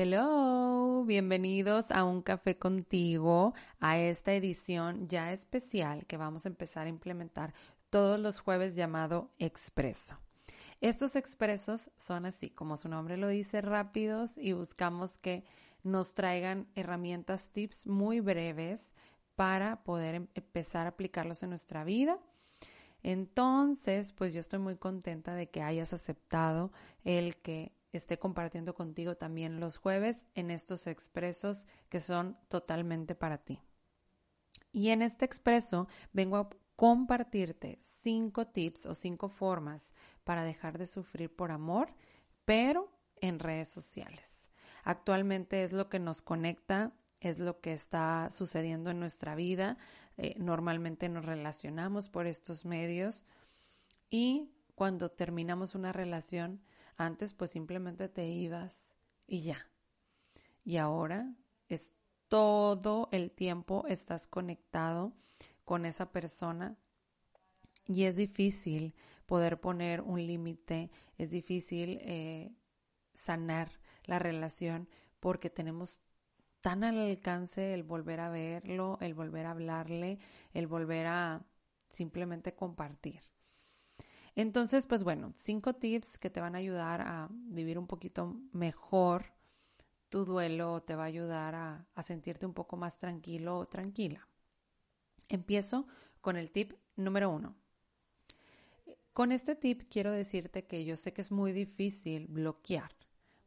[0.00, 6.86] Hello, bienvenidos a Un Café contigo, a esta edición ya especial que vamos a empezar
[6.86, 7.52] a implementar
[7.90, 10.16] todos los jueves llamado Expreso.
[10.80, 15.42] Estos expresos son así, como su nombre lo dice, rápidos y buscamos que
[15.82, 18.92] nos traigan herramientas, tips muy breves
[19.34, 22.20] para poder em-, empezar a aplicarlos en nuestra vida.
[23.02, 26.70] Entonces, pues yo estoy muy contenta de que hayas aceptado
[27.02, 33.38] el que esté compartiendo contigo también los jueves en estos expresos que son totalmente para
[33.38, 33.60] ti.
[34.72, 39.92] Y en este expreso vengo a compartirte cinco tips o cinco formas
[40.24, 41.94] para dejar de sufrir por amor,
[42.44, 44.50] pero en redes sociales.
[44.84, 49.76] Actualmente es lo que nos conecta, es lo que está sucediendo en nuestra vida.
[50.16, 53.24] Eh, normalmente nos relacionamos por estos medios
[54.08, 56.60] y cuando terminamos una relación,
[56.98, 58.92] antes pues simplemente te ibas
[59.26, 59.70] y ya.
[60.64, 61.32] Y ahora
[61.68, 61.94] es
[62.28, 65.14] todo el tiempo estás conectado
[65.64, 66.76] con esa persona
[67.86, 72.52] y es difícil poder poner un límite, es difícil eh,
[73.14, 73.70] sanar
[74.04, 74.88] la relación
[75.20, 76.00] porque tenemos
[76.60, 80.18] tan al alcance el volver a verlo, el volver a hablarle,
[80.52, 81.42] el volver a
[81.88, 83.22] simplemente compartir.
[84.38, 89.32] Entonces, pues bueno, cinco tips que te van a ayudar a vivir un poquito mejor
[90.10, 94.28] tu duelo, te va a ayudar a, a sentirte un poco más tranquilo o tranquila.
[95.28, 95.88] Empiezo
[96.20, 97.56] con el tip número uno.
[99.12, 102.92] Con este tip quiero decirte que yo sé que es muy difícil bloquear,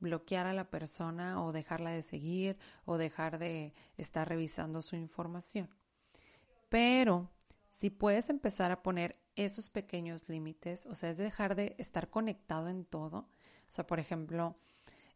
[0.00, 2.56] bloquear a la persona o dejarla de seguir
[2.86, 5.68] o dejar de estar revisando su información.
[6.70, 7.28] Pero
[7.68, 12.68] si puedes empezar a poner esos pequeños límites, o sea, es dejar de estar conectado
[12.68, 13.18] en todo.
[13.18, 14.56] O sea, por ejemplo,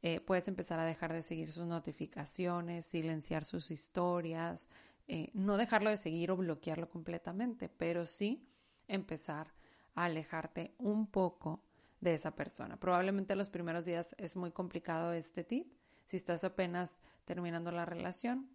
[0.01, 4.69] eh, puedes empezar a dejar de seguir sus notificaciones, silenciar sus historias,
[5.09, 8.47] eh, no dejarlo de seguir o bloquearlo completamente, pero sí
[8.87, 9.49] empezar
[9.97, 11.65] a alejarte un poco
[12.01, 12.79] de esa persona.
[12.79, 15.73] Probablemente los primeros días es muy complicado este tip.
[16.05, 18.49] Si estás apenas terminando la relación,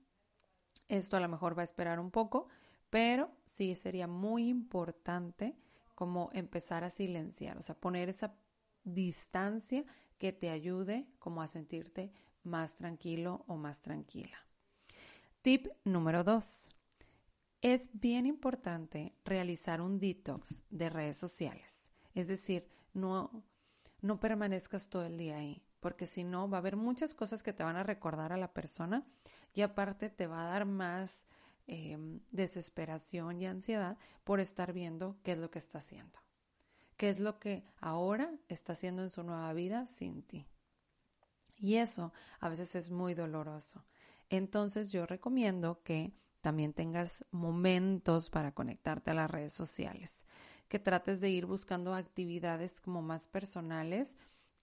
[0.87, 2.47] esto a lo mejor va a esperar un poco,
[2.89, 5.55] pero sí sería muy importante
[5.95, 8.35] como empezar a silenciar, o sea, poner esa
[8.83, 9.83] distancia
[10.17, 12.11] que te ayude como a sentirte
[12.43, 14.37] más tranquilo o más tranquila.
[15.41, 16.69] Tip número dos.
[17.61, 21.91] Es bien importante realizar un detox de redes sociales.
[22.13, 23.43] Es decir, no,
[24.01, 27.53] no permanezcas todo el día ahí, porque si no va a haber muchas cosas que
[27.53, 29.05] te van a recordar a la persona
[29.53, 31.25] y aparte te va a dar más
[31.69, 36.17] Em, desesperación y ansiedad por estar viendo qué es lo que está haciendo,
[36.95, 40.47] qué es lo que ahora está haciendo en su nueva vida sin ti.
[41.57, 43.83] Y eso a veces es muy doloroso.
[44.29, 50.25] Entonces yo recomiendo que también tengas momentos para conectarte a las redes sociales,
[50.69, 54.15] que trates de ir buscando actividades como más personales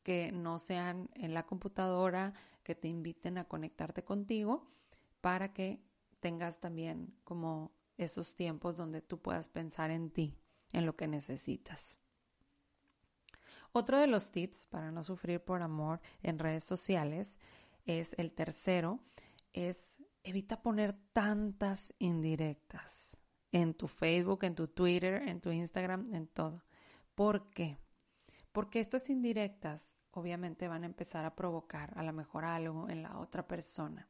[0.02, 2.32] que no sean en la computadora,
[2.62, 4.70] que te inviten a conectarte contigo
[5.20, 5.82] para que
[6.24, 10.34] tengas también como esos tiempos donde tú puedas pensar en ti,
[10.72, 11.98] en lo que necesitas.
[13.72, 17.36] Otro de los tips para no sufrir por amor en redes sociales
[17.84, 19.00] es el tercero,
[19.52, 23.18] es evita poner tantas indirectas
[23.52, 26.64] en tu Facebook, en tu Twitter, en tu Instagram, en todo.
[27.14, 27.76] ¿Por qué?
[28.50, 33.18] Porque estas indirectas obviamente van a empezar a provocar a lo mejor algo en la
[33.18, 34.08] otra persona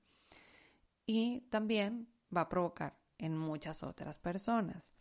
[1.07, 4.95] y también va a provocar en muchas otras personas.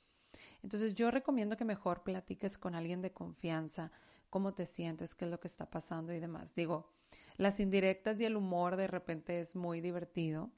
[0.61, 3.91] Entonces yo recomiendo que mejor platiques con alguien de confianza,
[4.29, 6.55] cómo te sientes, qué es lo que está pasando y demás.
[6.55, 6.89] Digo,
[7.37, 10.51] las indirectas y el humor de repente es muy divertido.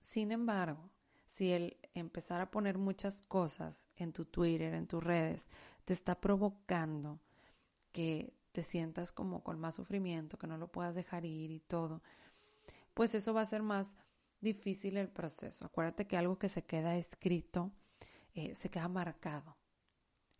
[0.00, 0.90] Sin embargo,
[1.28, 5.48] si el empezar a poner muchas cosas en tu Twitter, en tus redes,
[5.84, 7.20] te está provocando
[7.92, 12.02] que te sientas como con más sufrimiento, que no lo puedas dejar ir y todo,
[12.94, 13.96] pues eso va a ser más
[14.40, 15.64] difícil el proceso.
[15.64, 17.72] Acuérdate que algo que se queda escrito
[18.34, 19.56] eh, se queda marcado.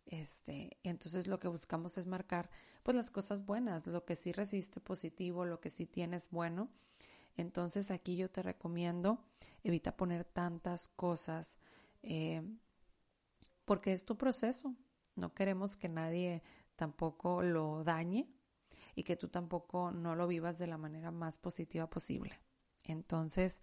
[0.05, 2.49] Este, entonces lo que buscamos es marcar
[2.83, 6.69] pues las cosas buenas, lo que sí resiste positivo, lo que sí tienes bueno.
[7.37, 9.23] Entonces aquí yo te recomiendo
[9.63, 11.57] evita poner tantas cosas
[12.03, 12.41] eh,
[13.65, 14.75] porque es tu proceso.
[15.15, 16.43] No queremos que nadie
[16.75, 18.27] tampoco lo dañe
[18.95, 22.39] y que tú tampoco no lo vivas de la manera más positiva posible.
[22.83, 23.61] Entonces,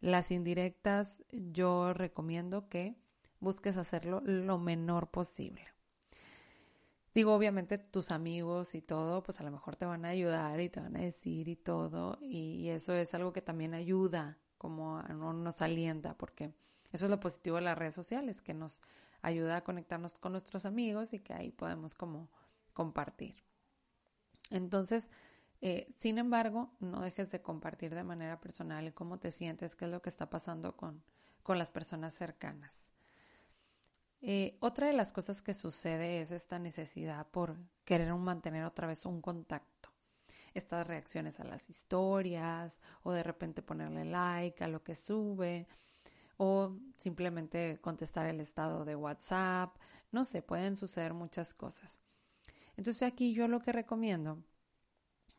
[0.00, 2.96] las indirectas yo recomiendo que
[3.40, 5.62] busques hacerlo lo menor posible.
[7.14, 10.68] Digo, obviamente tus amigos y todo, pues a lo mejor te van a ayudar y
[10.68, 15.32] te van a decir y todo, y eso es algo que también ayuda, como no
[15.32, 16.52] nos alienta, porque
[16.92, 18.82] eso es lo positivo de las redes sociales, que nos
[19.22, 22.28] ayuda a conectarnos con nuestros amigos y que ahí podemos como
[22.74, 23.42] compartir.
[24.50, 25.08] Entonces,
[25.60, 29.90] eh, sin embargo, no dejes de compartir de manera personal cómo te sientes, qué es
[29.90, 31.02] lo que está pasando con,
[31.42, 32.90] con las personas cercanas.
[34.20, 39.06] Eh, otra de las cosas que sucede es esta necesidad por querer mantener otra vez
[39.06, 39.90] un contacto.
[40.54, 45.66] Estas reacciones a las historias o de repente ponerle like a lo que sube
[46.38, 49.76] o simplemente contestar el estado de WhatsApp.
[50.12, 51.98] No sé, pueden suceder muchas cosas.
[52.76, 54.42] Entonces aquí yo lo que recomiendo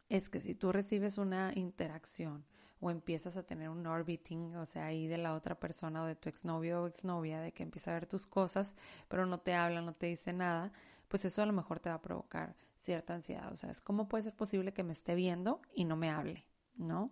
[0.10, 2.46] es que si tú recibes una interacción
[2.80, 6.16] o empiezas a tener un orbiting, o sea, ahí de la otra persona o de
[6.16, 8.76] tu exnovio o exnovia, de que empieza a ver tus cosas,
[9.08, 10.72] pero no te habla, no te dice nada,
[11.08, 13.52] pues eso a lo mejor te va a provocar cierta ansiedad.
[13.52, 16.46] O sea, es cómo puede ser posible que me esté viendo y no me hable,
[16.76, 17.12] ¿no?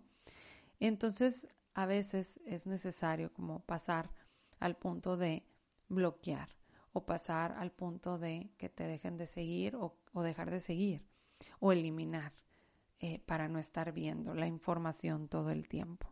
[0.78, 4.10] Entonces, a veces es necesario como pasar
[4.60, 5.44] al punto de
[5.88, 6.48] bloquear
[6.92, 11.02] o pasar al punto de que te dejen de seguir o, o dejar de seguir
[11.60, 12.32] o eliminar.
[12.98, 16.10] Eh, para no estar viendo la información todo el tiempo.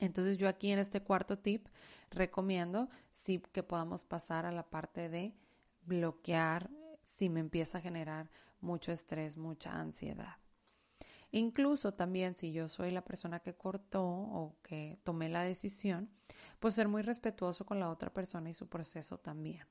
[0.00, 1.68] Entonces yo aquí en este cuarto tip
[2.10, 5.36] recomiendo sí que podamos pasar a la parte de
[5.82, 6.68] bloquear
[7.04, 8.28] si me empieza a generar
[8.60, 10.38] mucho estrés, mucha ansiedad.
[11.30, 16.10] Incluso también si yo soy la persona que cortó o que tomé la decisión,
[16.58, 19.64] pues ser muy respetuoso con la otra persona y su proceso también.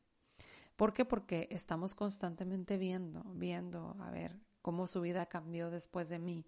[0.77, 1.03] ¿Por qué?
[1.03, 6.44] Porque estamos constantemente viendo, viendo, a ver, cómo su vida cambió después de mí.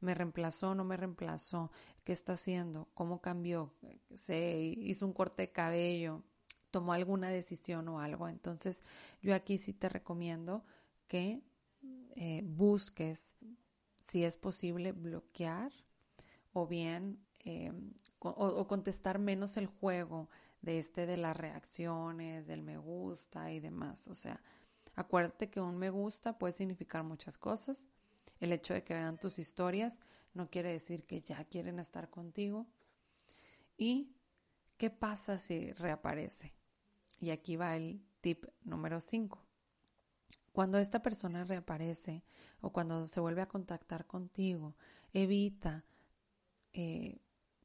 [0.00, 1.70] ¿Me reemplazó no me reemplazó?
[2.02, 2.88] ¿Qué está haciendo?
[2.92, 3.72] ¿Cómo cambió?
[4.16, 6.24] ¿Se hizo un corte de cabello?
[6.72, 8.28] ¿Tomó alguna decisión o algo?
[8.28, 8.82] Entonces,
[9.22, 10.64] yo aquí sí te recomiendo
[11.06, 11.40] que
[12.16, 13.36] eh, busques,
[14.02, 15.70] si es posible, bloquear
[16.54, 20.28] o bien em, o contestar menos el juego
[20.62, 24.08] de este de las reacciones, del me gusta y demás.
[24.08, 24.40] O sea,
[24.94, 27.86] Acuérdate que un me gusta puede significar muchas cosas.
[28.40, 30.00] El hecho de que vean tus historias
[30.34, 32.66] no quiere decir que ya quieren estar contigo.
[33.78, 34.14] ¿Y
[34.76, 36.52] qué pasa si reaparece?
[37.20, 39.38] Y aquí va el tip número 5.
[40.52, 42.22] Cuando esta persona reaparece
[42.60, 44.74] o cuando se vuelve a contactar contigo,
[45.14, 45.84] evita
[46.74, 47.18] eh,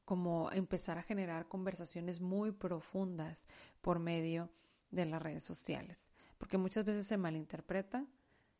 [0.05, 3.45] como empezar a generar conversaciones muy profundas
[3.81, 4.49] por medio
[4.91, 6.06] de las redes sociales
[6.37, 8.05] porque muchas veces se malinterpreta.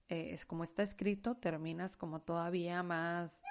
[0.10, 3.42] Eh, es como está escrito, terminas como todavía más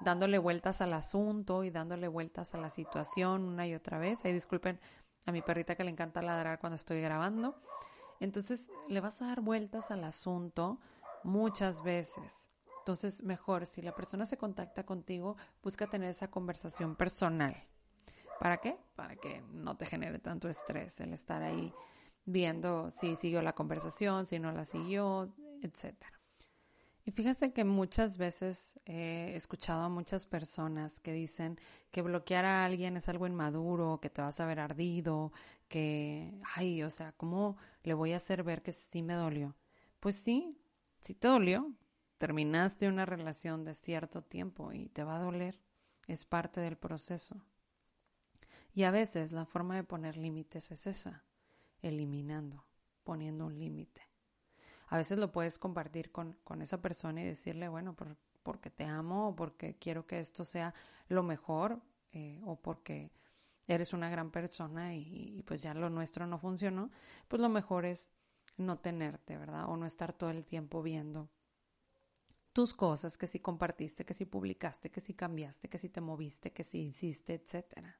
[0.00, 4.24] dándole vueltas al asunto y dándole vueltas a la situación una y otra vez.
[4.24, 4.80] Ahí disculpen
[5.26, 7.60] a mi perrita que le encanta ladrar cuando estoy grabando.
[8.20, 10.80] Entonces le vas a dar vueltas al asunto
[11.24, 12.50] muchas veces.
[12.78, 17.54] Entonces, mejor, si la persona se contacta contigo, busca tener esa conversación personal.
[18.40, 18.76] ¿Para qué?
[18.96, 21.72] Para que no te genere tanto estrés el estar ahí
[22.24, 25.32] viendo si siguió la conversación, si no la siguió,
[25.62, 25.96] etc.
[27.04, 31.58] Y fíjense que muchas veces he escuchado a muchas personas que dicen
[31.90, 35.32] que bloquear a alguien es algo inmaduro, que te vas a ver ardido,
[35.68, 39.56] que, ay, o sea, ¿cómo le voy a hacer ver que sí me dolió?
[39.98, 40.58] Pues sí,
[40.98, 41.72] sí te dolió.
[42.18, 45.58] Terminaste una relación de cierto tiempo y te va a doler.
[46.06, 47.42] Es parte del proceso.
[48.74, 51.24] Y a veces la forma de poner límites es esa
[51.82, 52.64] eliminando,
[53.04, 54.08] poniendo un límite.
[54.88, 57.96] A veces lo puedes compartir con, esa persona y decirle, bueno,
[58.42, 60.74] porque te amo o porque quiero que esto sea
[61.08, 61.80] lo mejor
[62.12, 63.10] eh, o porque
[63.66, 66.90] eres una gran persona y, y, pues ya lo nuestro no funcionó,
[67.28, 68.10] pues lo mejor es
[68.56, 69.68] no tenerte, ¿verdad?
[69.68, 71.30] O no estar todo el tiempo viendo
[72.52, 76.52] tus cosas, que si compartiste, que si publicaste, que si cambiaste, que si te moviste,
[76.52, 77.98] que si hiciste, etcétera.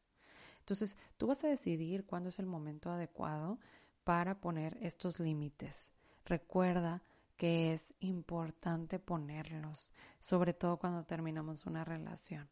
[0.62, 3.58] Entonces, tú vas a decidir cuándo es el momento adecuado
[4.04, 5.90] para poner estos límites.
[6.24, 7.02] Recuerda
[7.36, 9.90] que es importante ponerlos,
[10.20, 12.48] sobre todo cuando terminamos una relación.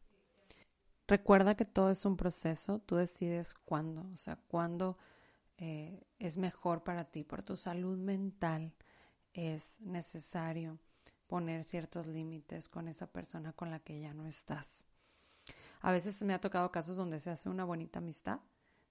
[1.07, 4.97] Recuerda que todo es un proceso, tú decides cuándo, o sea, cuándo
[5.57, 8.73] eh, es mejor para ti, por tu salud mental
[9.33, 10.77] es necesario
[11.27, 14.85] poner ciertos límites con esa persona con la que ya no estás.
[15.81, 18.39] A veces me ha tocado casos donde se hace una bonita amistad,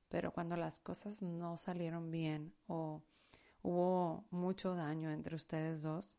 [0.08, 3.02] pero cuando las cosas no salieron bien o
[3.62, 6.18] hubo mucho daño entre ustedes dos,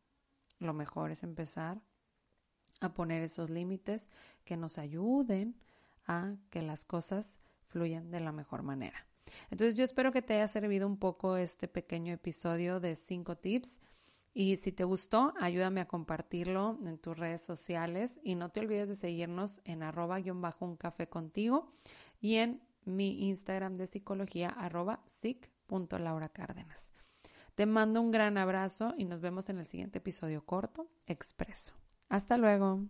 [0.58, 1.80] lo mejor es empezar
[2.80, 4.08] a poner esos límites
[4.44, 5.54] que nos ayuden
[6.06, 7.36] a que las cosas
[7.66, 9.06] fluyan de la mejor manera.
[9.50, 13.80] Entonces yo espero que te haya servido un poco este pequeño episodio de cinco tips.
[14.34, 18.88] Y si te gustó, ayúdame a compartirlo en tus redes sociales y no te olvides
[18.88, 21.70] de seguirnos en arroba-un café contigo
[22.20, 25.00] y en mi Instagram de psicología arroba
[26.32, 26.90] Cárdenas.
[27.54, 31.74] Te mando un gran abrazo y nos vemos en el siguiente episodio corto, expreso.
[32.08, 32.80] Hasta luego.